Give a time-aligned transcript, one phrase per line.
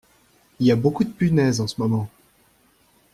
[0.59, 2.09] Y a beaucoup de punaises en ce moment.